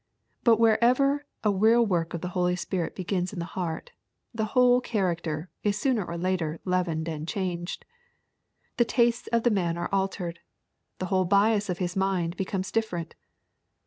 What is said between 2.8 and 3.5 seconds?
begins in the